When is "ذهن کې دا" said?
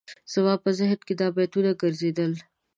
0.77-1.27